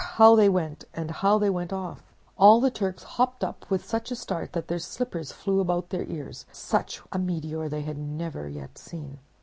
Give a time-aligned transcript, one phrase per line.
[0.17, 2.01] how they went, and how they went off!
[2.35, 6.05] All the Turks hopped up with such a start that their slippers flew about their
[6.05, 9.19] ears; such a meteor they had never yet seen.